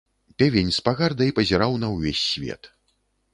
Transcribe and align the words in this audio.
Певень 0.41 0.71
з 0.77 0.81
пагардай 0.87 1.29
пазіраў 1.41 1.77
на 1.85 1.91
ўвесь 1.97 2.23
свет. 2.31 2.73